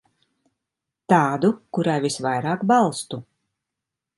Tādu, 1.13 1.51
kurai 1.79 1.99
visvairāk 2.07 2.65
balstu. 2.73 3.21